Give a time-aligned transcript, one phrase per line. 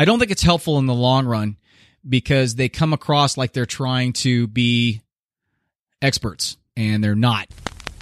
[0.00, 1.56] I don't think it's helpful in the long run
[2.08, 5.02] because they come across like they're trying to be
[6.00, 7.48] experts and they're not.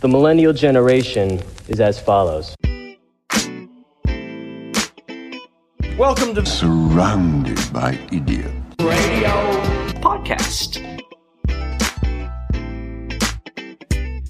[0.03, 2.55] The millennial generation is as follows.
[5.97, 8.53] Welcome to surrounded by idiots.
[8.79, 9.31] Radio
[10.03, 10.96] Podcast.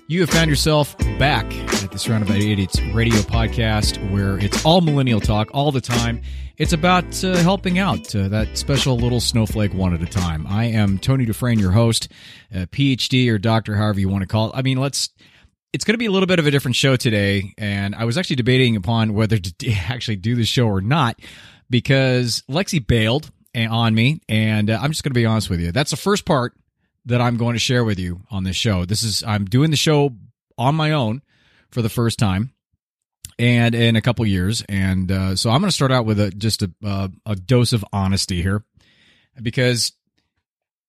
[0.08, 1.52] You have found yourself back
[1.82, 6.22] at the Surrounded by Idiots radio podcast where it's all millennial talk all the time.
[6.58, 10.46] It's about uh, helping out uh, that special little snowflake one at a time.
[10.46, 12.06] I am Tony Dufresne, your host,
[12.54, 14.52] uh, PhD or doctor, however you want to call it.
[14.54, 15.10] I mean, let's.
[15.72, 18.16] It's going to be a little bit of a different show today, and I was
[18.16, 21.18] actually debating upon whether to actually do the show or not
[21.68, 25.72] because Lexi bailed on me, and uh, I'm just going to be honest with you.
[25.72, 26.54] That's the first part
[27.06, 28.84] that I'm going to share with you on this show.
[28.84, 30.14] This is I'm doing the show
[30.58, 31.22] on my own
[31.70, 32.52] for the first time
[33.38, 34.62] and in a couple years.
[34.68, 37.72] And uh, so i'm going to start out with a just a, uh, a dose
[37.72, 38.64] of honesty here
[39.40, 39.92] because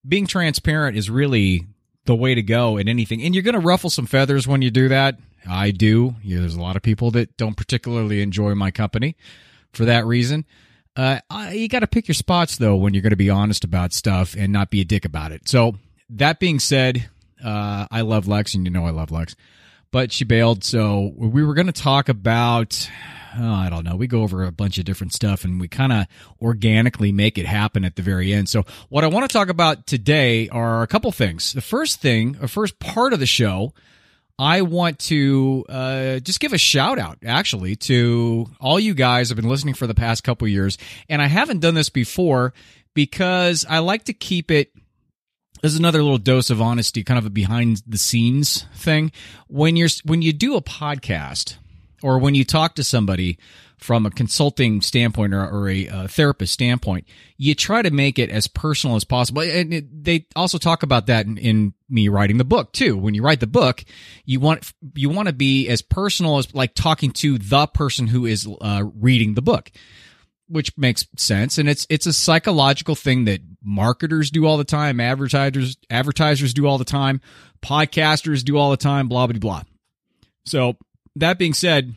[0.07, 1.65] being transparent is really
[2.05, 3.21] the way to go in anything.
[3.21, 5.19] And you're going to ruffle some feathers when you do that.
[5.47, 6.15] I do.
[6.25, 9.15] There's a lot of people that don't particularly enjoy my company
[9.73, 10.45] for that reason.
[10.95, 11.19] Uh,
[11.51, 14.35] you got to pick your spots though when you're going to be honest about stuff
[14.35, 15.47] and not be a dick about it.
[15.47, 15.75] So
[16.09, 17.09] that being said,
[17.43, 19.35] uh, I love Lex, and you know I love Lex,
[19.91, 20.63] but she bailed.
[20.63, 22.89] So we were going to talk about,
[23.37, 25.91] oh, I don't know, we go over a bunch of different stuff and we kind
[25.91, 26.07] of
[26.41, 28.49] organically make it happen at the very end.
[28.49, 31.53] So what I want to talk about today are a couple things.
[31.53, 33.73] The first thing, the first part of the show,
[34.39, 39.35] I want to uh, just give a shout out, actually, to all you guys have
[39.35, 40.77] been listening for the past couple years,
[41.09, 42.53] and I haven't done this before
[42.93, 44.71] because I like to keep it
[45.61, 49.11] this is another little dose of honesty, kind of a behind the scenes thing.
[49.47, 51.57] When you're when you do a podcast
[52.03, 53.37] or when you talk to somebody
[53.77, 57.05] from a consulting standpoint or, or a, a, therapist standpoint,
[57.37, 59.43] you try to make it as personal as possible.
[59.43, 62.97] And it, they also talk about that in, in, me writing the book too.
[62.97, 63.85] When you write the book,
[64.25, 68.25] you want you want to be as personal as like talking to the person who
[68.25, 69.71] is uh, reading the book
[70.49, 74.99] which makes sense and it's it's a psychological thing that marketers do all the time
[74.99, 77.19] advertisers advertisers do all the time
[77.61, 79.61] podcasters do all the time blah blah blah
[80.45, 80.75] so
[81.15, 81.95] that being said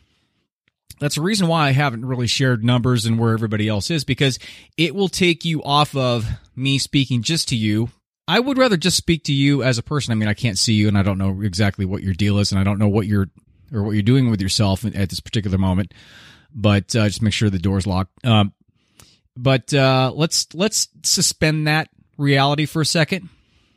[1.01, 4.37] that's the reason why I haven't really shared numbers and where everybody else is because
[4.77, 7.89] it will take you off of me speaking just to you.
[8.27, 10.11] I would rather just speak to you as a person.
[10.11, 12.51] I mean, I can't see you and I don't know exactly what your deal is
[12.51, 13.29] and I don't know what you're
[13.73, 15.91] or what you're doing with yourself at this particular moment
[16.53, 18.25] but uh, just make sure the door's locked.
[18.25, 18.53] Um,
[19.35, 23.29] but uh, let's let's suspend that reality for a second,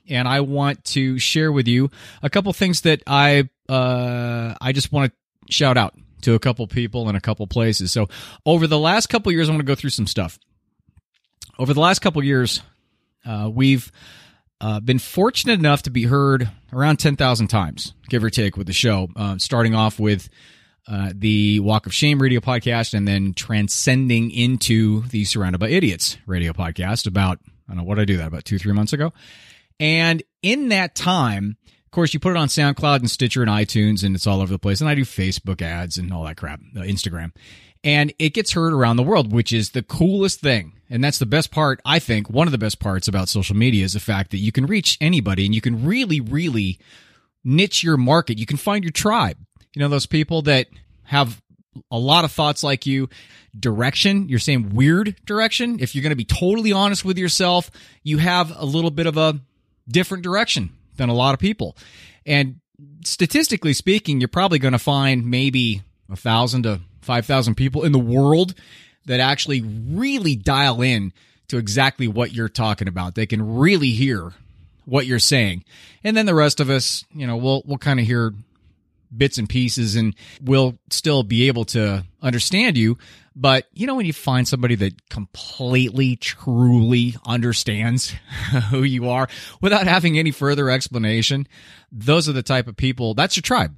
[0.09, 1.91] and I want to share with you
[2.23, 6.67] a couple things that I uh, I just want to shout out to a couple
[6.67, 7.93] people in a couple places.
[7.93, 8.09] So
[8.45, 10.39] over the last couple years, I want to go through some stuff.
[11.59, 12.63] Over the last couple years,
[13.25, 13.93] uh, we've
[14.61, 18.73] uh, been fortunate enough to be heard around 10,000 times, give or take, with the
[18.73, 19.09] show.
[19.15, 20.29] Uh, starting off with
[20.87, 26.19] uh, the Walk of Shame radio podcast and then transcending into the Surrounded by Idiots
[26.27, 29.13] radio podcast about, I don't know what I do that about two, three months ago.
[29.81, 34.05] And in that time, of course, you put it on SoundCloud and Stitcher and iTunes
[34.05, 34.81] and it's all over the place.
[34.81, 37.33] And I do Facebook ads and all that crap, uh, Instagram.
[37.83, 40.81] And it gets heard around the world, which is the coolest thing.
[40.91, 43.85] And that's the best part, I think, one of the best parts about social media
[43.85, 46.79] is the fact that you can reach anybody and you can really, really
[47.43, 48.39] niche your market.
[48.39, 49.39] You can find your tribe
[49.75, 50.69] you know, those people that
[51.05, 51.41] have
[51.91, 53.09] a lot of thoughts like you.
[53.59, 55.79] Direction, you're saying weird direction.
[55.81, 57.71] If you're going to be totally honest with yourself,
[58.03, 59.41] you have a little bit of a
[59.89, 61.77] different direction than a lot of people.
[62.27, 62.61] And
[63.05, 67.99] statistically speaking, you're probably going to find maybe a thousand to 5,000 people in the
[67.99, 68.55] world
[69.07, 71.13] that actually really dial in
[71.49, 73.15] to exactly what you're talking about.
[73.15, 74.33] They can really hear
[74.85, 75.65] what you're saying.
[76.03, 78.33] And then the rest of us, you know, we'll, we'll kind of hear
[79.17, 82.99] bits and pieces and will still be able to understand you.
[83.37, 88.11] But you know, when you find somebody that completely, truly understands
[88.71, 89.29] who you are
[89.61, 91.49] without having any further explanation,
[91.91, 93.77] those are the type of people, that's your tribe.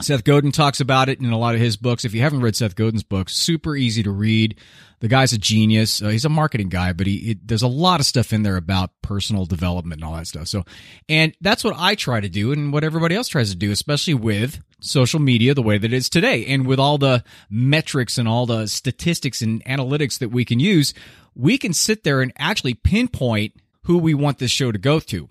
[0.00, 2.04] Seth Godin talks about it in a lot of his books.
[2.04, 4.58] If you haven't read Seth Godin's books, super easy to read.
[5.00, 6.00] The guy's a genius.
[6.00, 8.56] Uh, he's a marketing guy, but he it, there's a lot of stuff in there
[8.56, 10.46] about personal development and all that stuff.
[10.46, 10.64] So,
[11.08, 14.14] and that's what I try to do, and what everybody else tries to do, especially
[14.14, 18.28] with social media the way that it is today, and with all the metrics and
[18.28, 20.94] all the statistics and analytics that we can use,
[21.34, 23.54] we can sit there and actually pinpoint
[23.84, 25.28] who we want this show to go to.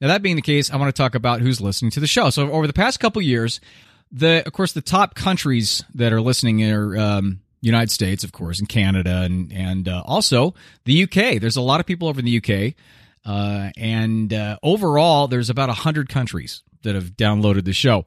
[0.00, 2.30] Now, that being the case, I want to talk about who's listening to the show.
[2.30, 3.60] So, over the past couple years,
[4.10, 8.58] the of course the top countries that are listening are um, United States, of course,
[8.58, 11.40] and Canada, and and uh, also the UK.
[11.40, 12.74] There's a lot of people over in the UK,
[13.24, 18.06] uh, and uh, overall, there's about hundred countries that have downloaded the show.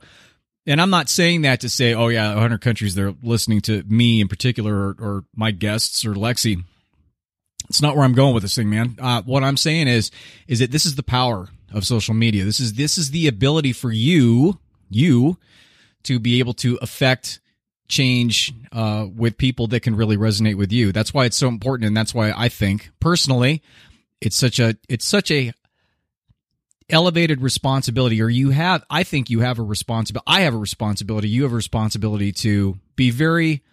[0.67, 4.21] And I'm not saying that to say, oh yeah, 100 countries they're listening to me
[4.21, 6.63] in particular, or, or my guests or Lexi.
[7.67, 8.95] It's not where I'm going with this thing, man.
[8.99, 10.11] Uh, what I'm saying is,
[10.47, 12.45] is that this is the power of social media.
[12.45, 14.59] This is this is the ability for you,
[14.89, 15.37] you,
[16.03, 17.39] to be able to affect
[17.87, 20.91] change uh, with people that can really resonate with you.
[20.91, 23.61] That's why it's so important, and that's why I think personally,
[24.21, 25.51] it's such a it's such a
[26.89, 31.29] elevated responsibility or you have i think you have a responsibility i have a responsibility
[31.29, 33.63] you have a responsibility to be very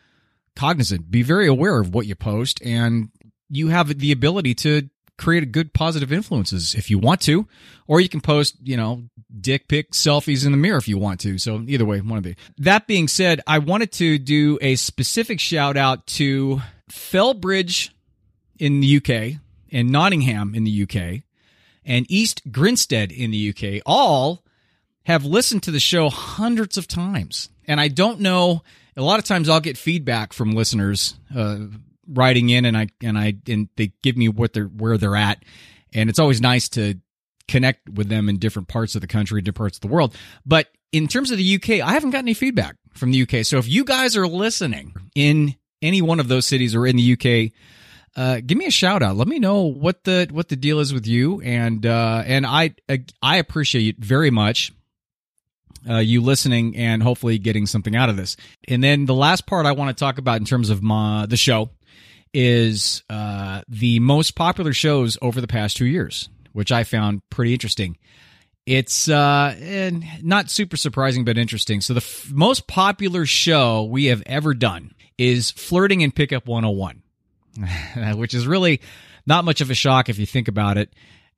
[0.55, 3.11] cognizant be very aware of what you post and
[3.51, 4.89] you have the ability to
[5.19, 7.47] create a good positive influences if you want to
[7.87, 9.03] or you can post you know
[9.41, 12.25] dick pic selfies in the mirror if you want to so either way one of
[12.25, 17.91] the that being said i wanted to do a specific shout out to felbridge
[18.59, 21.23] in the uk and nottingham in the uk
[21.89, 24.45] and East Grinstead in the UK all
[25.05, 27.49] have listened to the show hundreds of times.
[27.67, 28.63] And I don't know,
[28.95, 31.57] a lot of times I'll get feedback from listeners uh,
[32.09, 35.45] writing in and I and I and they give me what they're where they're at.
[35.93, 36.95] And it's always nice to
[37.47, 40.15] connect with them in different parts of the country, different parts of the world.
[40.45, 43.45] But in terms of the UK, I haven't got any feedback from the UK.
[43.45, 47.13] So if you guys are listening in any one of those cities or in the
[47.13, 47.53] UK,
[48.17, 49.17] uh, give me a shout out.
[49.17, 52.75] Let me know what the what the deal is with you, and uh, and I
[53.23, 54.73] I appreciate very much
[55.89, 58.37] uh, you listening and hopefully getting something out of this.
[58.67, 61.37] And then the last part I want to talk about in terms of my the
[61.37, 61.71] show
[62.33, 67.53] is uh, the most popular shows over the past two years, which I found pretty
[67.53, 67.99] interesting.
[68.67, 71.81] It's uh, and not super surprising, but interesting.
[71.81, 77.03] So the f- most popular show we have ever done is Flirting and Pickup 101.
[78.15, 78.81] which is really
[79.27, 80.93] not much of a shock if you think about it,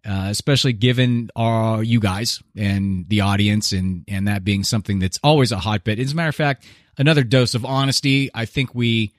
[0.05, 5.19] uh, especially given our you guys and the audience, and and that being something that's
[5.23, 5.99] always a hotbed.
[5.99, 6.65] As a matter of fact,
[6.99, 8.31] another dose of honesty.
[8.35, 9.13] I think we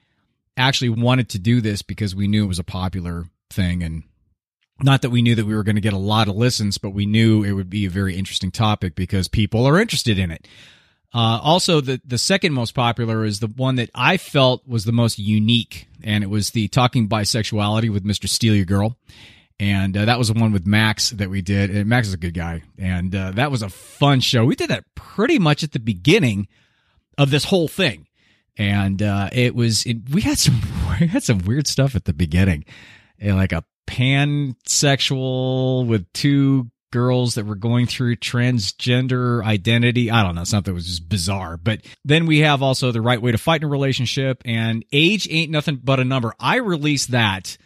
[0.57, 4.03] actually wanted to do this because we knew it was a popular thing, and
[4.81, 6.89] not that we knew that we were going to get a lot of listens, but
[6.89, 10.47] we knew it would be a very interesting topic because people are interested in it.
[11.13, 14.93] Uh, also, the the second most popular is the one that I felt was the
[14.93, 18.95] most unique, and it was the talking bisexuality with Mister Steal Your Girl,
[19.59, 21.69] and uh, that was the one with Max that we did.
[21.69, 24.45] And Max is a good guy, and uh, that was a fun show.
[24.45, 26.47] We did that pretty much at the beginning
[27.17, 28.07] of this whole thing,
[28.57, 30.61] and uh, it was it, we had some
[30.99, 32.65] we had some weird stuff at the beginning,
[33.21, 40.11] like a pansexual with two girls that were going through transgender identity.
[40.11, 41.57] I don't know, something was just bizarre.
[41.57, 45.27] But then we have also the right way to fight in a relationship and age
[45.31, 46.33] ain't nothing but a number.
[46.39, 47.57] I released that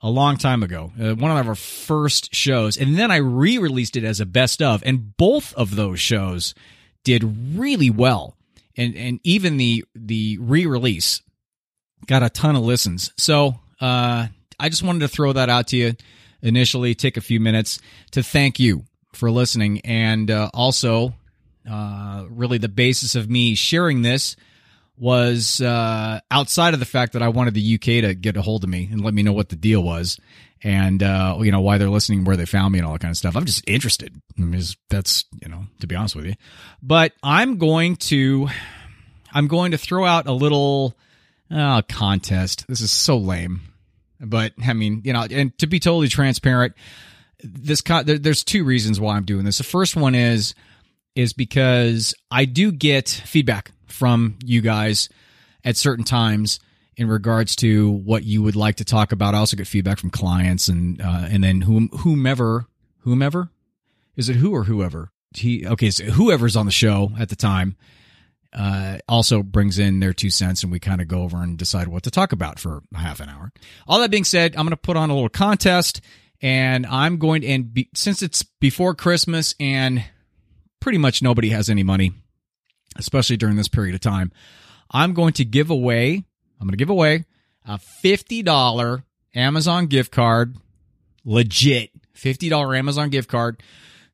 [0.00, 4.04] a long time ago, uh, one of our first shows, and then I re-released it
[4.04, 6.54] as a best of, and both of those shows
[7.02, 8.36] did really well.
[8.78, 11.20] And and even the the re-release
[12.06, 13.12] got a ton of listens.
[13.18, 14.28] So uh,
[14.58, 15.94] I just wanted to throw that out to you
[16.40, 17.80] initially take a few minutes
[18.12, 21.12] to thank you for listening and uh, also
[21.68, 24.36] uh, really the basis of me sharing this
[25.00, 28.64] was uh, outside of the fact that I wanted the UK to get a hold
[28.64, 30.18] of me and let me know what the deal was
[30.62, 33.10] and uh, you know why they're listening, where they found me, and all that kind
[33.12, 33.36] of stuff.
[33.36, 34.20] I'm just interested.
[34.36, 36.34] I mean, that's you know to be honest with you,
[36.82, 38.48] but I'm going to
[39.32, 40.96] I'm going to throw out a little
[41.50, 42.66] uh, contest.
[42.68, 43.60] This is so lame.
[44.20, 46.74] But I mean, you know, and to be totally transparent,
[47.42, 49.58] this co- there, there's two reasons why I'm doing this.
[49.58, 50.54] The first one is
[51.14, 55.08] is because I do get feedback from you guys
[55.64, 56.60] at certain times
[56.96, 59.34] in regards to what you would like to talk about.
[59.34, 62.66] I also get feedback from clients and uh, and then whom, whomever
[63.00, 63.50] whomever
[64.16, 67.76] is it who or whoever he okay so whoever's on the show at the time
[68.52, 71.88] uh, also brings in their two cents and we kind of go over and decide
[71.88, 73.52] what to talk about for half an hour.
[73.86, 76.00] All that being said, I'm going to put on a little contest
[76.40, 80.02] and I'm going to, and be, since it's before Christmas and
[80.80, 82.12] pretty much nobody has any money,
[82.98, 84.32] especially during this period of time,
[84.90, 86.24] I'm going to give away,
[86.60, 87.24] I'm going to give away
[87.66, 89.02] a $50
[89.34, 90.56] Amazon gift card,
[91.24, 93.62] legit $50 Amazon gift card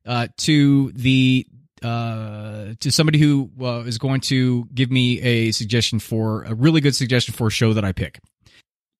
[0.06, 1.46] uh, to the
[1.82, 6.80] uh, to somebody who uh, is going to give me a suggestion for a really
[6.80, 8.20] good suggestion for a show that I pick.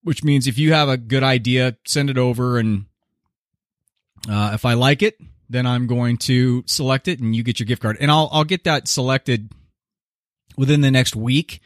[0.02, 2.84] Which means if you have a good idea, send it over, and
[4.28, 7.64] uh, if I like it, then I'm going to select it, and you get your
[7.64, 9.50] gift card, and I'll I'll get that selected
[10.56, 11.61] within the next week.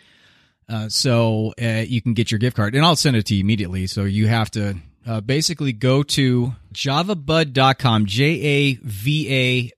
[0.68, 3.40] Uh, so uh, you can get your gift card, and I'll send it to you
[3.40, 3.86] immediately.
[3.86, 4.76] So you have to
[5.06, 9.72] uh, basically go to javabud.com, J A V A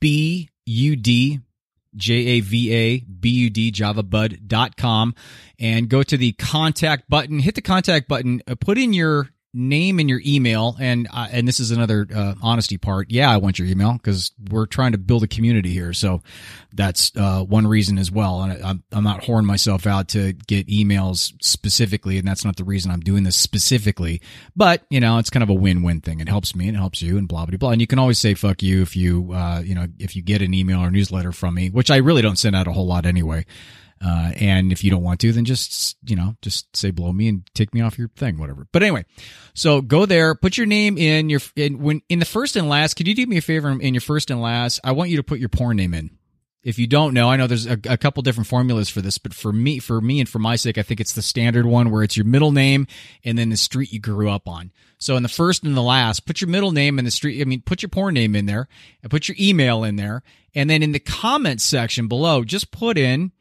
[0.00, 1.40] B U D,
[1.94, 5.14] J A V A B U D, javabud.com,
[5.58, 9.98] and go to the contact button, hit the contact button, uh, put in your name
[9.98, 13.10] and your email and uh, and this is another uh, honesty part.
[13.10, 15.92] Yeah i want your email because we're trying to build a community here.
[15.92, 16.22] So
[16.72, 18.42] that's uh, one reason as well.
[18.42, 22.56] And I, am I'm not whoring myself out to get emails specifically and that's not
[22.56, 24.20] the reason i'm doing this specifically.
[24.54, 26.20] But you know it's kind of a win-win thing.
[26.20, 27.70] It helps me and it helps you and blah blah blah.
[27.70, 30.42] And you can always say fuck you if you uh, you know if you get
[30.42, 33.06] an email or newsletter from me which i really don't send out a whole lot
[33.06, 33.44] anyway
[34.02, 37.28] uh, and if you don't want to, then just, you know, just say blow me
[37.28, 38.66] and take me off your thing, whatever.
[38.72, 39.04] But anyway,
[39.54, 42.94] so go there, put your name in your, in, when, in the first and last,
[42.94, 44.80] could you do me a favor in your first and last?
[44.82, 46.10] I want you to put your porn name in.
[46.62, 49.32] If you don't know, I know there's a, a couple different formulas for this, but
[49.32, 52.02] for me, for me and for my sake, I think it's the standard one where
[52.02, 52.86] it's your middle name
[53.24, 54.70] and then the street you grew up on.
[54.98, 57.40] So in the first and the last, put your middle name in the street.
[57.40, 58.68] I mean, put your porn name in there
[59.02, 60.22] and put your email in there.
[60.54, 63.32] And then in the comments section below, just put in,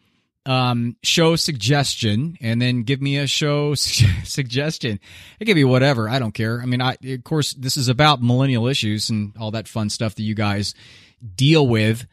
[0.46, 5.00] um, show suggestion and then give me a show suggestion.
[5.40, 6.10] It could be whatever.
[6.10, 6.62] I don't care.
[6.62, 10.16] I mean, I, of course, this is about millennial issues and all that fun stuff
[10.16, 10.74] that you guys
[11.36, 12.06] deal with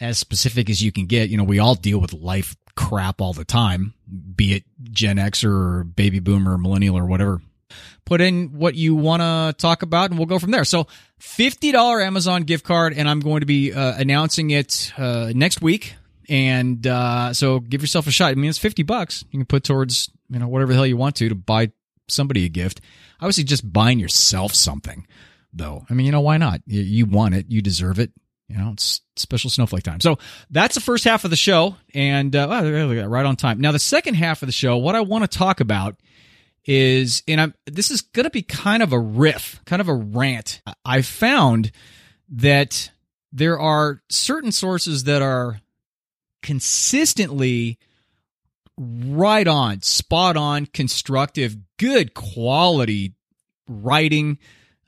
[0.00, 1.30] as specific as you can get.
[1.30, 3.94] You know, we all deal with life crap all the time,
[4.36, 7.40] be it Gen X or baby boomer, or millennial or whatever.
[8.04, 10.64] Put in what you want to talk about and we'll go from there.
[10.64, 10.86] So
[11.20, 15.94] $50 Amazon gift card and I'm going to be uh, announcing it uh, next week
[16.28, 18.32] and uh, so give yourself a shot.
[18.32, 19.24] I mean, it's 50 bucks.
[19.30, 21.72] You can put towards, you know, whatever the hell you want to to buy
[22.08, 22.80] somebody a gift.
[23.20, 25.06] Obviously, just buying yourself something,
[25.52, 25.84] though.
[25.88, 26.60] I mean, you know, why not?
[26.66, 27.46] You, you want it.
[27.48, 28.12] You deserve it.
[28.48, 30.00] You know, it's special snowflake time.
[30.00, 30.18] So
[30.50, 31.76] that's the first half of the show.
[31.94, 33.60] And uh, right on time.
[33.60, 35.96] Now, the second half of the show, what I want to talk about
[36.64, 39.94] is, and I'm, this is going to be kind of a riff, kind of a
[39.94, 40.62] rant.
[40.84, 41.72] I found
[42.30, 42.90] that
[43.32, 45.60] there are certain sources that are
[46.42, 47.78] consistently
[48.78, 53.14] right on, spot on, constructive, good quality
[53.66, 54.38] writing,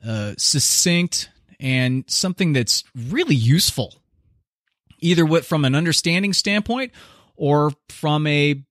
[0.05, 1.29] uh, succinct,
[1.59, 3.93] and something that's really useful,
[4.99, 6.91] either what from an understanding standpoint
[7.35, 8.63] or from a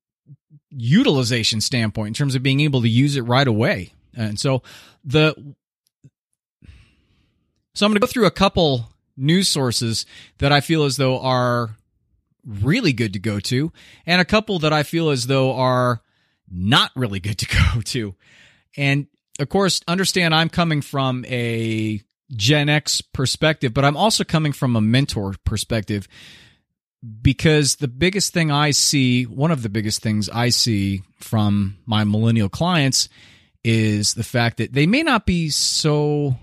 [0.71, 3.93] utilization standpoint in terms of being able to use it right away.
[4.15, 4.63] And so
[5.05, 5.35] the
[7.75, 10.07] so I'm going to go through a couple news sources
[10.39, 11.77] that I feel as though are
[12.45, 13.73] really good to go to,
[14.07, 16.03] and a couple that I feel as though are
[16.51, 18.15] not really good to go to.
[18.77, 19.07] And
[19.39, 24.77] of course, understand I'm coming from a Gen X perspective, but I'm also coming from
[24.77, 26.07] a mentor perspective
[27.23, 32.05] because the biggest thing I see, one of the biggest things I see from my
[32.05, 33.09] millennial clients
[33.65, 36.37] is the fact that they may not be so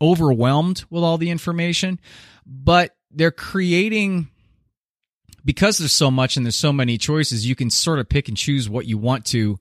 [0.00, 2.00] overwhelmed with all the information,
[2.46, 4.28] but they're creating
[5.44, 8.36] because there's so much and there's so many choices, you can sort of pick and
[8.36, 9.58] choose what you want to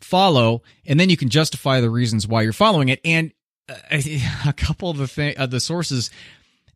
[0.00, 3.00] follow, and then you can justify the reasons why you're following it.
[3.04, 3.32] And
[3.68, 3.74] uh,
[4.46, 6.10] a couple of the th- of the sources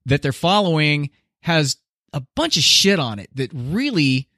[0.06, 1.10] that they're following
[1.42, 1.76] has
[2.12, 4.28] a bunch of shit on it that really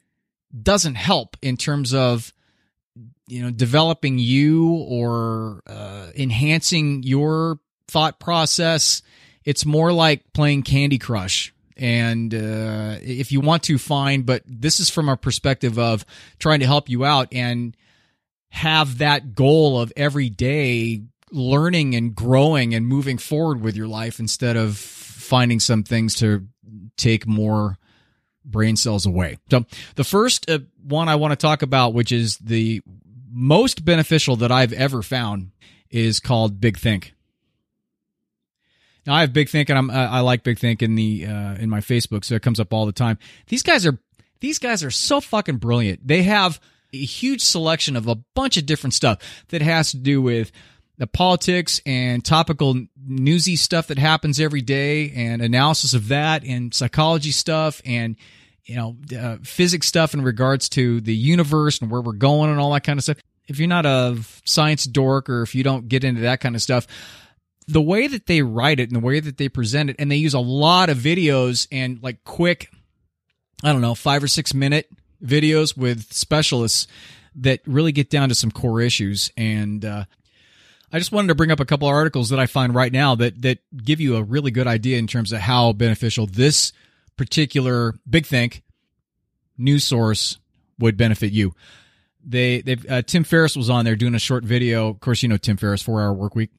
[0.62, 2.32] doesn't help in terms of
[3.26, 9.02] you know developing you or uh, enhancing your thought process.
[9.44, 14.80] It's more like playing Candy Crush and uh, if you want to find but this
[14.80, 16.04] is from a perspective of
[16.38, 17.76] trying to help you out and
[18.50, 21.02] have that goal of every day
[21.32, 26.46] learning and growing and moving forward with your life instead of finding some things to
[26.96, 27.76] take more
[28.44, 29.38] brain cells away.
[29.50, 29.64] So
[29.96, 32.82] the first uh, one i want to talk about which is the
[33.30, 35.50] most beneficial that i've ever found
[35.90, 37.13] is called big think
[39.06, 41.68] now I have Big Think, and I'm I like Big Think in the uh, in
[41.68, 43.18] my Facebook, so it comes up all the time.
[43.48, 43.98] These guys are
[44.40, 46.06] these guys are so fucking brilliant.
[46.06, 46.60] They have
[46.92, 49.18] a huge selection of a bunch of different stuff
[49.48, 50.52] that has to do with
[50.96, 56.72] the politics and topical newsy stuff that happens every day, and analysis of that, and
[56.72, 58.16] psychology stuff, and
[58.64, 62.58] you know uh, physics stuff in regards to the universe and where we're going and
[62.58, 63.18] all that kind of stuff.
[63.46, 66.62] If you're not a science dork or if you don't get into that kind of
[66.62, 66.86] stuff,
[67.66, 70.16] the way that they write it and the way that they present it, and they
[70.16, 72.70] use a lot of videos and like quick,
[73.62, 74.90] I don't know, five or six minute
[75.24, 76.86] videos with specialists
[77.36, 79.30] that really get down to some core issues.
[79.36, 80.04] And uh,
[80.92, 83.14] I just wanted to bring up a couple of articles that I find right now
[83.16, 86.72] that that give you a really good idea in terms of how beneficial this
[87.16, 88.62] particular big think
[89.56, 90.38] news source
[90.78, 91.54] would benefit you.
[92.24, 94.88] they they uh, Tim Ferriss was on there doing a short video.
[94.88, 96.50] Of course, you know Tim Ferriss, Four Hour Work Week.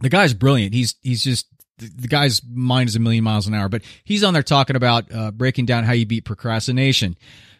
[0.00, 0.74] The guy's brilliant.
[0.74, 1.46] He's he's just
[1.78, 5.12] the guy's mind is a million miles an hour, but he's on there talking about
[5.12, 7.16] uh, breaking down how you beat procrastination.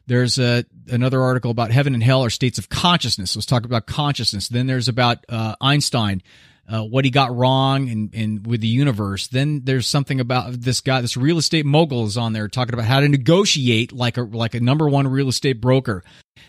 [0.07, 3.37] There's a, another article about heaven and hell are states of consciousness.
[3.37, 4.49] Let's talk about consciousness.
[4.49, 6.23] Then there's about uh, Einstein,
[6.67, 9.29] uh, what he got wrong and, and with the universe.
[9.29, 12.87] Then there's something about this guy, this real estate mogul is on there talking about
[12.87, 16.03] how to negotiate like a like a number one real estate broker.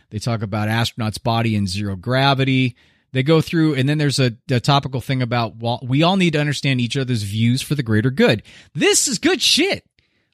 [0.10, 2.76] They talk about astronaut's body in zero gravity.
[3.12, 6.34] They go through, and then there's a, a topical thing about well, we all need
[6.34, 8.44] to understand each other's views for the greater good.
[8.74, 9.84] This is good shit.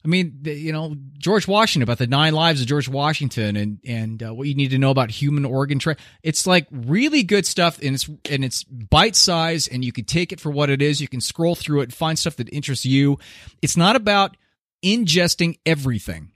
[0.03, 4.21] I mean, you know, George Washington about the nine lives of George Washington and and
[4.21, 5.97] uh, what you need to know about human organ trade.
[6.21, 10.31] It's like really good stuff, and it's and it's bite size, and you can take
[10.31, 11.01] it for what it is.
[11.01, 13.17] You can scroll through it, find stuff that interests you.
[13.61, 14.37] It's not about
[14.83, 16.31] ingesting everything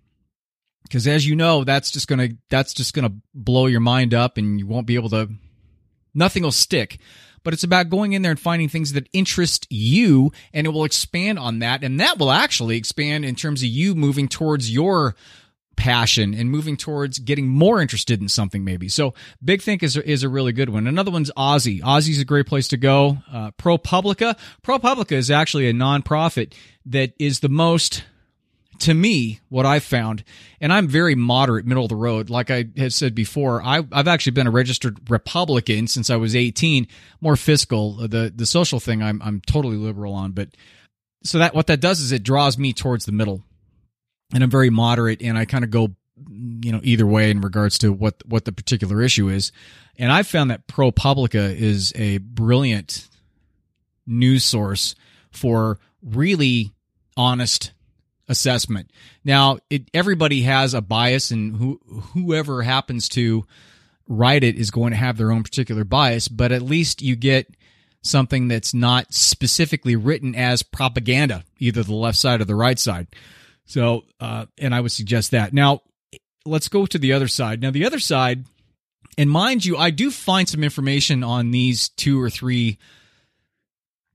[0.84, 4.60] because as you know that's just gonna that's just gonna blow your mind up and
[4.60, 5.29] you won't be able to
[6.13, 7.00] Nothing will stick.
[7.44, 10.84] But it's about going in there and finding things that interest you, and it will
[10.84, 11.84] expand on that.
[11.84, 15.16] And that will actually expand in terms of you moving towards your
[15.80, 18.89] passion and moving towards getting more interested in something maybe.
[18.89, 19.13] So
[19.44, 20.86] Big Think is, is a really good one.
[20.86, 21.82] Another one's OZY.
[21.82, 23.20] OZY's a great place to go.
[23.32, 24.38] Uh, ProPublica.
[24.62, 26.54] ProPublica is actually a nonprofit
[26.86, 28.04] that is the most
[28.80, 30.24] to me, what I've found,
[30.62, 32.30] and I'm very moderate, middle of the road.
[32.30, 36.36] Like I have said before, I, have actually been a registered Republican since I was
[36.36, 36.88] 18.
[37.22, 37.98] More fiscal.
[38.02, 40.32] Uh, the the social thing, I'm I'm totally liberal on.
[40.32, 40.50] But
[41.24, 43.44] so that what that does is it draws me towards the middle,
[44.34, 45.90] and I'm very moderate, and I kind of go,
[46.30, 49.52] you know, either way in regards to what what the particular issue is.
[49.98, 53.10] And I've found that ProPublica is a brilliant
[54.08, 54.96] news source
[55.32, 56.74] for really
[57.18, 57.74] honest
[58.30, 58.92] assessment.
[59.26, 61.82] Now, it, everybody has a bias, and who,
[62.14, 63.46] whoever happens to
[64.08, 67.48] write it is going to have their own particular bias, but at least you get
[68.02, 73.08] something that's not specifically written as propaganda, either the left side or the right side.
[73.65, 75.54] So, uh, and I would suggest that.
[75.54, 75.82] Now,
[76.46, 77.62] let's go to the other side.
[77.62, 78.46] Now, the other side,
[79.18, 82.80] and mind you, I do find some information on these two or three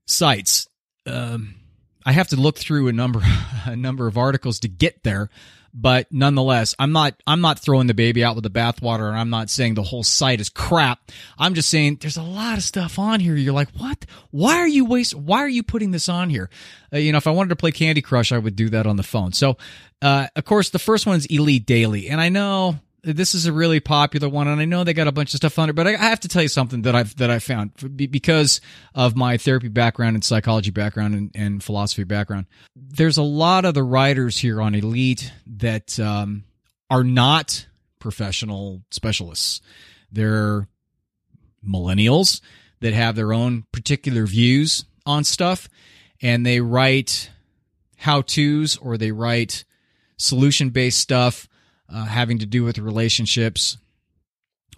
[0.07, 0.67] sites.
[1.05, 1.55] Um,
[2.05, 3.21] I have to look through a number
[3.65, 5.29] a number of articles to get there,
[5.73, 9.29] but nonetheless, I'm not I'm not throwing the baby out with the bathwater, and I'm
[9.29, 11.11] not saying the whole site is crap.
[11.37, 13.35] I'm just saying there's a lot of stuff on here.
[13.35, 14.05] You're like, what?
[14.31, 15.15] Why are you waste?
[15.15, 16.49] Why are you putting this on here?
[16.93, 18.95] Uh, you know, if I wanted to play Candy Crush, I would do that on
[18.95, 19.33] the phone.
[19.33, 19.57] So,
[20.01, 23.79] uh, of course, the first one's Elite Daily, and I know this is a really
[23.79, 25.73] popular one, and I know they got a bunch of stuff on it.
[25.73, 28.61] But I have to tell you something that I've that I found because
[28.95, 32.47] of my therapy background and psychology background and, and philosophy background.
[32.75, 36.45] There's a lot of the writers here on Elite that um,
[36.89, 37.67] are not
[37.99, 39.61] professional specialists.
[40.11, 40.67] They're
[41.67, 42.41] millennials
[42.79, 45.69] that have their own particular views on stuff,
[46.21, 47.29] and they write
[47.97, 49.63] how tos or they write
[50.17, 51.47] solution based stuff
[51.89, 53.77] uh, having to do with relationships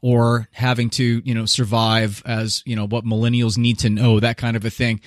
[0.02, 4.38] or having to you know survive as you know what millennials need to know that
[4.38, 5.02] kind of a thing.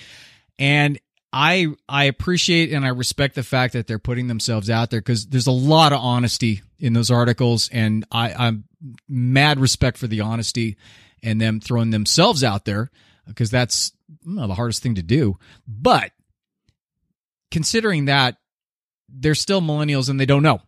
[0.58, 0.98] And
[1.32, 5.26] i i appreciate and i respect the fact that they're putting themselves out there because
[5.26, 8.64] there's a lot of honesty in those articles and i i'm
[9.08, 10.76] mad respect for the honesty
[11.22, 12.90] and them throwing themselves out there
[13.26, 13.92] because that's
[14.26, 15.38] well, the hardest thing to do.
[15.66, 16.12] But
[17.50, 18.36] considering that
[19.08, 20.60] they're still millennials and they don't know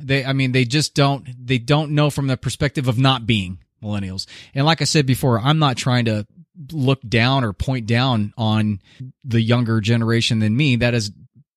[0.00, 3.58] they, I mean, they just don't, they don't know from the perspective of not being
[3.82, 4.26] millennials.
[4.54, 6.26] And like I said before, I'm not trying to
[6.72, 8.80] look down or point down on
[9.24, 10.76] the younger generation than me.
[10.76, 11.10] That is,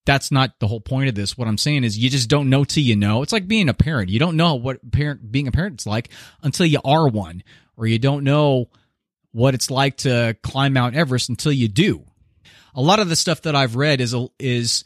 [0.06, 1.38] that's not the whole point of this.
[1.38, 3.22] What I'm saying is you just don't know till you know.
[3.22, 4.10] It's like being a parent.
[4.10, 6.10] You don't know what parent, being a parent's like
[6.42, 7.44] until you are one,
[7.78, 8.70] or you don't know
[9.32, 12.04] what it's like to climb Mount Everest until you do.
[12.76, 14.84] A lot of the stuff that I've read is, is,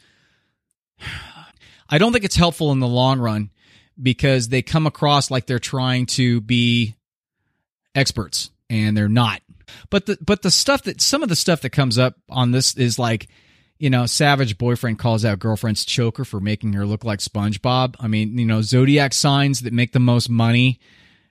[1.88, 3.50] I don't think it's helpful in the long run
[4.00, 6.94] because they come across like they're trying to be
[7.94, 9.42] experts and they're not.
[9.90, 12.76] But the but the stuff that some of the stuff that comes up on this
[12.76, 13.28] is like,
[13.78, 17.96] you know, savage boyfriend calls out girlfriend's choker for making her look like SpongeBob.
[18.00, 20.80] I mean, you know, zodiac signs that make the most money.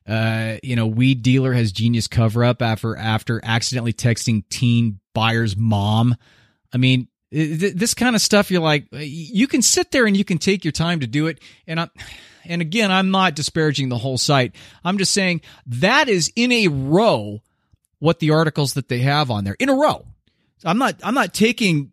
[0.08, 5.58] Uh, you know, weed dealer has genius cover up after after accidentally texting teen buyer's
[5.58, 6.16] mom.
[6.74, 10.38] I mean, this kind of stuff you're like you can sit there and you can
[10.38, 11.40] take your time to do it.
[11.66, 11.90] And i
[12.46, 14.56] and again i'm not disparaging the whole site.
[14.84, 17.42] I'm just saying that is in a row
[18.00, 19.56] what the articles that they have on there.
[19.60, 20.06] In a row.
[20.64, 21.92] I'm not i'm not taking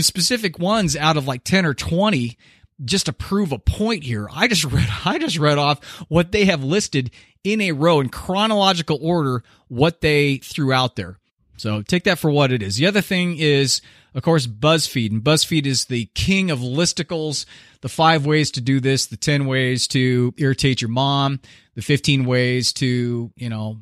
[0.00, 2.36] specific ones out of like 10 or 20
[2.82, 4.28] just to prove a point here.
[4.34, 7.10] I just read i just read off what they have listed
[7.42, 11.19] in a row in chronological order what they threw out there.
[11.60, 12.76] So take that for what it is.
[12.76, 13.82] The other thing is,
[14.14, 15.10] of course, BuzzFeed.
[15.10, 17.44] And BuzzFeed is the king of listicles.
[17.82, 21.38] The five ways to do this, the 10 ways to irritate your mom,
[21.74, 23.76] the 15 ways to, you know,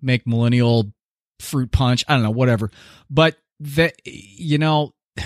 [0.00, 0.92] make millennial
[1.40, 2.04] fruit punch.
[2.06, 2.70] I don't know, whatever.
[3.10, 4.94] But that, you know,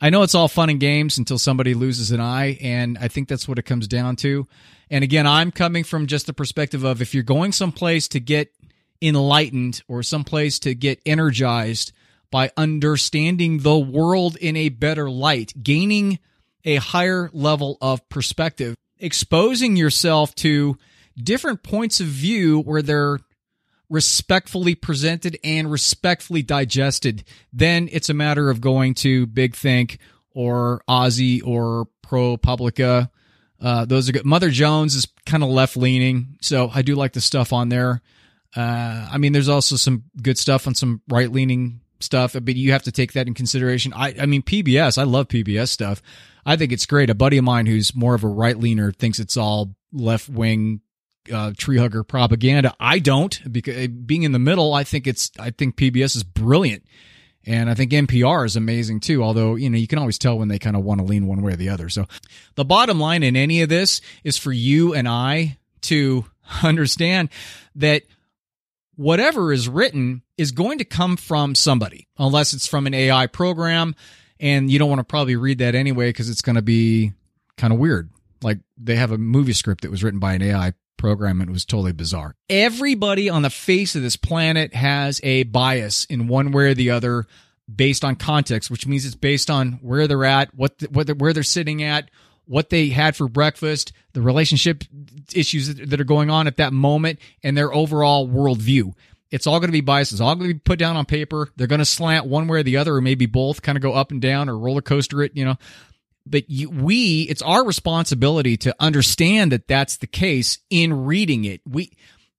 [0.00, 2.56] I know it's all fun and games until somebody loses an eye.
[2.62, 4.46] And I think that's what it comes down to.
[4.90, 8.50] And again, I'm coming from just the perspective of if you're going someplace to get
[9.00, 11.92] enlightened or someplace to get energized
[12.30, 16.18] by understanding the world in a better light, gaining
[16.64, 20.76] a higher level of perspective, exposing yourself to
[21.16, 23.18] different points of view where they're
[23.90, 29.98] respectfully presented and respectfully digested, then it's a matter of going to Big Think
[30.34, 33.10] or OZY or ProPublica.
[33.60, 34.24] Uh, those are good.
[34.24, 38.02] Mother Jones is kind of left leaning, so I do like the stuff on there.
[38.56, 42.72] Uh, I mean, there's also some good stuff on some right leaning stuff, but you
[42.72, 43.92] have to take that in consideration.
[43.92, 46.02] I, I mean, PBS, I love PBS stuff.
[46.46, 47.10] I think it's great.
[47.10, 50.80] A buddy of mine who's more of a right leaner thinks it's all left wing
[51.32, 52.74] uh, tree hugger propaganda.
[52.80, 56.84] I don't because being in the middle, I think it's I think PBS is brilliant.
[57.44, 60.48] And I think NPR is amazing too, although, you know, you can always tell when
[60.48, 61.88] they kind of want to lean one way or the other.
[61.88, 62.06] So
[62.56, 66.26] the bottom line in any of this is for you and I to
[66.62, 67.30] understand
[67.76, 68.02] that
[68.98, 73.94] whatever is written is going to come from somebody, unless it's from an AI program.
[74.40, 77.12] And you don't want to probably read that anyway because it's going to be
[77.56, 78.10] kind of weird.
[78.42, 81.52] Like they have a movie script that was written by an AI program and it
[81.52, 82.34] was totally bizarre.
[82.50, 86.90] Everybody on the face of this planet has a bias in one way or the
[86.90, 87.26] other
[87.72, 91.14] based on context, which means it's based on where they're at, what, the, what the,
[91.14, 92.10] where they're sitting at,
[92.48, 94.84] what they had for breakfast, the relationship
[95.32, 98.92] issues that are going on at that moment, and their overall worldview.
[99.30, 100.12] It's all going to be biased.
[100.12, 101.50] It's all going to be put down on paper.
[101.56, 103.92] They're going to slant one way or the other, or maybe both, kind of go
[103.92, 105.56] up and down or roller coaster it, you know
[106.30, 111.60] but you, we it's our responsibility to understand that that's the case in reading it
[111.66, 111.92] we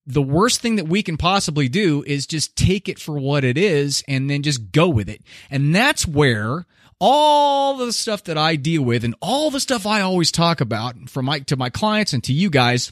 [0.06, 3.58] the worst thing that we can possibly do is just take it for what it
[3.58, 6.66] is and then just go with it and that's where
[7.00, 11.10] all the stuff that I deal with and all the stuff I always talk about
[11.10, 12.92] from my to my clients and to you guys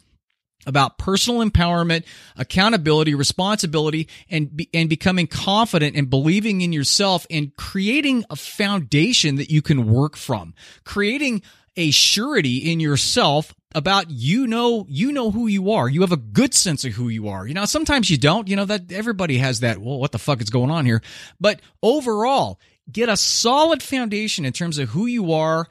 [0.66, 2.04] about personal empowerment,
[2.36, 9.50] accountability, responsibility, and and becoming confident and believing in yourself and creating a foundation that
[9.50, 11.42] you can work from, creating
[11.76, 15.90] a surety in yourself about you know you know who you are.
[15.90, 17.48] You have a good sense of who you are.
[17.48, 18.48] You know sometimes you don't.
[18.48, 21.02] You know that everybody has that well what the fuck is going on here?
[21.40, 22.60] But overall
[22.92, 25.68] get a solid foundation in terms of who you are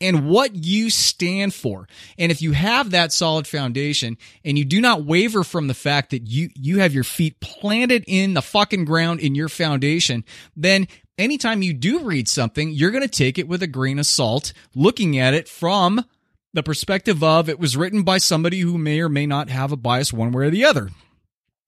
[0.00, 1.86] and what you stand for.
[2.18, 6.10] And if you have that solid foundation and you do not waver from the fact
[6.10, 10.24] that you, you have your feet planted in the fucking ground in your foundation,
[10.56, 14.06] then anytime you do read something, you're going to take it with a grain of
[14.06, 16.04] salt, looking at it from
[16.52, 19.76] the perspective of it was written by somebody who may or may not have a
[19.76, 20.90] bias one way or the other.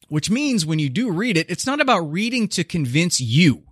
[0.09, 3.63] Which means when you do read it, it's not about reading to convince you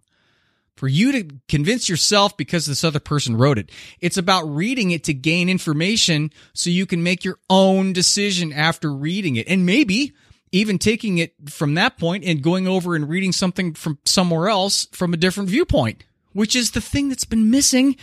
[0.80, 3.70] for you to convince yourself because this other person wrote it.
[4.00, 8.90] It's about reading it to gain information so you can make your own decision after
[8.90, 9.46] reading it.
[9.46, 10.14] And maybe
[10.52, 14.86] even taking it from that point and going over and reading something from somewhere else
[14.92, 17.94] from a different viewpoint, which is the thing that's been missing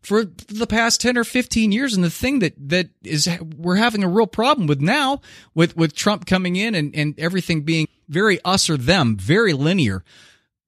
[0.00, 4.04] for the past 10 or 15 years and the thing that that is we're having
[4.04, 5.20] a real problem with now
[5.52, 10.04] with with Trump coming in and and everything being very us or them, very linear,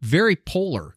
[0.01, 0.97] very polar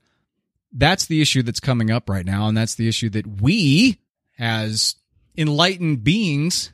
[0.76, 2.48] that's the issue that's coming up right now.
[2.48, 4.00] And that's the issue that we,
[4.38, 4.96] as
[5.38, 6.72] enlightened beings,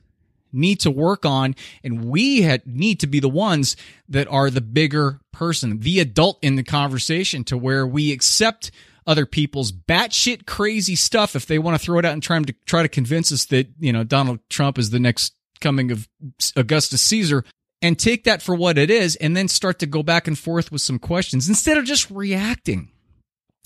[0.52, 1.56] need to work on.
[1.84, 3.78] And we had, need to be the ones
[4.10, 8.72] that are the bigger person, the adult in the conversation to where we accept
[9.08, 12.54] other people's batshit crazy stuff if they want to throw it out and try to
[12.66, 16.08] try to convince us that, you know, Donald Trump is the next coming of
[16.56, 17.44] Augustus Caesar
[17.82, 20.72] and take that for what it is and then start to go back and forth
[20.72, 22.92] with some questions instead of just reacting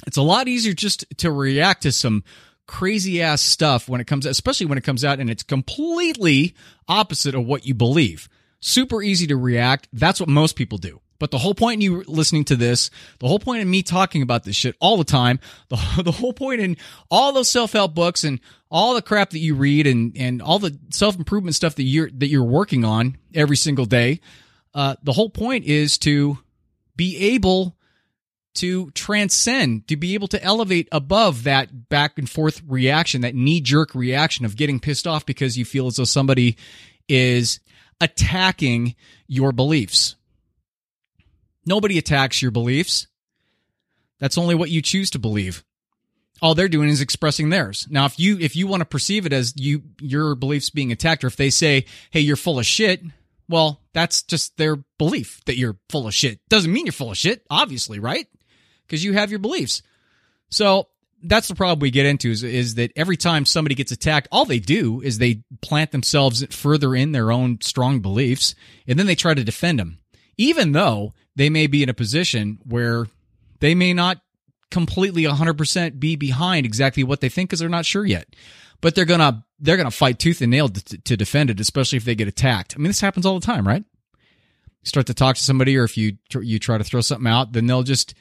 [0.06, 2.24] it's a lot easier just to react to some
[2.68, 6.56] crazy ass stuff when it comes especially when it comes out and it's completely
[6.88, 8.28] opposite of what you believe.
[8.60, 9.88] Super easy to react.
[9.94, 11.02] That's what most people do.
[11.18, 14.22] But the whole point in you listening to this the whole point in me talking
[14.22, 16.78] about this shit all the time the, the whole point in
[17.10, 20.78] all those self-help books and all the crap that you read and and all the
[20.90, 24.20] self-improvement stuff that you're that you're working on every single day
[24.74, 26.38] uh, the whole point is to
[26.98, 27.75] be able
[28.56, 33.62] to transcend, to be able to elevate above that back and forth reaction, that knee
[33.62, 36.58] jerk reaction of getting pissed off because you feel as though somebody
[37.08, 37.60] is,
[38.02, 38.96] attacking
[39.28, 40.16] your beliefs.
[41.66, 43.08] Nobody attacks your beliefs.
[44.20, 45.64] That's only what you choose to believe.
[46.42, 47.88] All they're doing is expressing theirs.
[47.90, 51.24] Now, if you if you want to perceive it as you your beliefs being attacked,
[51.24, 53.02] or if they say, "Hey, you're full of shit,"
[53.48, 56.40] well, that's just their belief that you're full of shit.
[56.50, 58.28] Doesn't mean you're full of shit, obviously, right?
[58.86, 59.82] Because you have your beliefs.
[60.50, 60.88] So
[61.24, 64.46] that's the problem we get into is, is that every time somebody gets attacked, all
[64.46, 68.56] they do is they plant themselves further in their own strong beliefs,
[68.88, 70.00] and then they try to defend them,
[70.38, 73.08] even though they may be in a position where
[73.60, 74.20] they may not
[74.72, 78.28] completely 100% be behind exactly what they think because they're not sure yet.
[78.82, 82.06] But they're gonna they're gonna fight tooth and nail to, to defend it, especially if
[82.06, 82.76] they get attacked.
[82.76, 83.84] I mean, this happens all the time, right?
[84.14, 87.54] You start to talk to somebody, or if you you try to throw something out,
[87.54, 88.14] then they'll just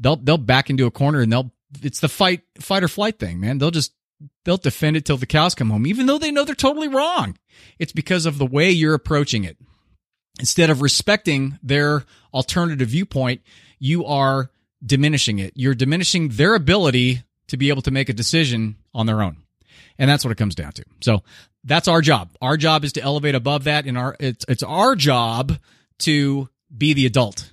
[0.00, 3.38] they'll they'll back into a corner and they'll it's the fight fight or flight thing,
[3.38, 3.58] man.
[3.58, 3.92] They'll just
[4.44, 7.38] they'll defend it till the cows come home, even though they know they're totally wrong.
[7.78, 9.56] It's because of the way you're approaching it.
[10.38, 13.42] Instead of respecting their alternative viewpoint,
[13.78, 14.50] you are
[14.84, 15.52] diminishing it.
[15.54, 19.36] You're diminishing their ability to be able to make a decision on their own.
[19.98, 20.84] And that's what it comes down to.
[21.02, 21.22] So
[21.64, 22.30] that's our job.
[22.40, 25.58] Our job is to elevate above that and our it's it's our job
[26.00, 27.52] to be the adult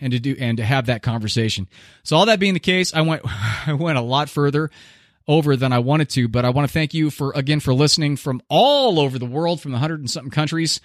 [0.00, 1.68] and to do and to have that conversation.
[2.02, 3.22] So all that being the case, I went
[3.66, 4.70] I went a lot further
[5.26, 8.16] over than I wanted to, but I want to thank you for again for listening
[8.16, 10.80] from all over the world, from the hundred and something countries.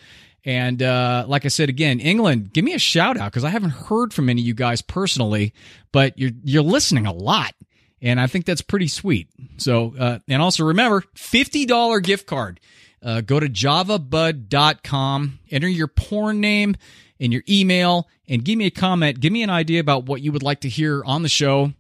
[0.46, 3.72] And uh, like I said again, England, give me a shout out because I haven't
[3.72, 5.54] heard from any of you guys personally,
[5.92, 7.54] but you're you're listening a lot,
[8.02, 9.28] and I think that's pretty sweet.
[9.58, 12.60] So uh, and also remember, fifty dollar gift card.
[13.02, 16.76] Uh, go to javabud.com, enter your porn name
[17.20, 19.20] and your email, and give me a comment.
[19.20, 21.74] Give me an idea about what you would like to hear on the show.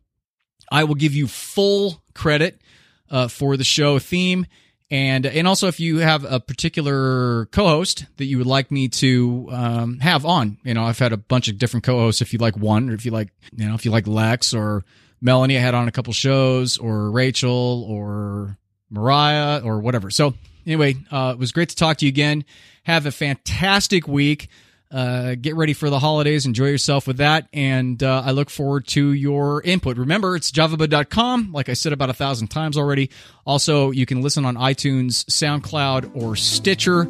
[0.72, 2.62] I will give you full credit
[3.10, 4.46] uh, for the show theme.
[4.92, 9.48] And and also, if you have a particular co-host that you would like me to
[9.52, 12.22] um, have on, you know, I've had a bunch of different co-hosts.
[12.22, 14.84] If you like one, or if you like, you know, if you like Lex or
[15.22, 18.58] Melanie, I had on a couple shows, or Rachel, or
[18.90, 20.10] Mariah, or whatever.
[20.10, 20.34] So
[20.66, 22.44] anyway, uh, it was great to talk to you again.
[22.84, 24.50] Have a fantastic week.
[24.92, 26.48] Uh, get ready for the holidays.
[26.48, 27.48] Enjoy yourself with that.
[27.54, 29.98] And uh, I look forward to your input.
[29.98, 33.12] Remember, it's javabud.com, like I said about a thousand times already.
[33.46, 37.08] Also, you can listen on iTunes, SoundCloud, or Stitcher.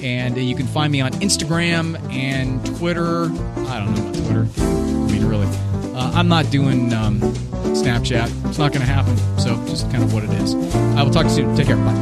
[0.00, 3.24] And you can find me on Instagram and Twitter.
[3.24, 4.46] I don't know about Twitter.
[4.58, 5.46] I mean, really.
[5.94, 8.48] Uh, I'm not doing um, Snapchat.
[8.48, 9.16] It's not going to happen.
[9.38, 10.54] So, just kind of what it is.
[10.96, 11.56] I will talk to you soon.
[11.56, 11.76] Take care.
[11.76, 11.92] Bye.